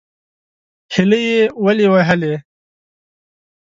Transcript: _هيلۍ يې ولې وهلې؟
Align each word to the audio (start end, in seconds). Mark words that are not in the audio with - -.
_هيلۍ 0.93 1.23
يې 1.31 1.41
ولې 1.63 1.87
وهلې؟ 1.93 2.33